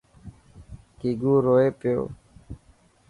گيگو 0.99 1.33
روئي 1.45 1.69
پيو. 1.79 2.01